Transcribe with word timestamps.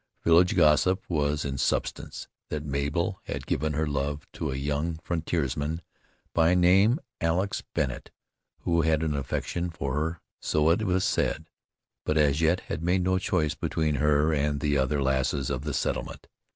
Village 0.23 0.55
gossip 0.55 1.07
was 1.09 1.45
in 1.45 1.59
substance, 1.59 2.27
that 2.49 2.65
Mabel 2.65 3.19
had 3.25 3.45
given 3.45 3.73
her 3.73 3.85
love 3.85 4.25
to 4.33 4.49
a 4.51 4.55
young 4.55 4.95
frontiersman, 5.03 5.83
by 6.33 6.55
name 6.55 6.97
Alex 7.21 7.61
Bennet, 7.75 8.09
who 8.61 8.81
had 8.81 9.03
an 9.03 9.13
affection 9.13 9.69
for 9.69 9.93
her, 9.93 10.21
so 10.39 10.71
it 10.71 10.87
was 10.87 11.03
said, 11.05 11.51
but 12.03 12.17
as 12.17 12.41
yet 12.41 12.61
had 12.61 12.81
made 12.81 13.03
no 13.03 13.19
choice 13.19 13.53
between 13.53 13.93
her 13.97 14.33
and 14.33 14.59
the 14.59 14.75
other 14.75 15.03
lasses 15.03 15.51
of 15.51 15.65
the 15.65 15.71
settlement. 15.73 16.25